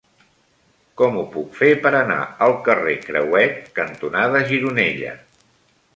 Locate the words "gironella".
4.53-5.17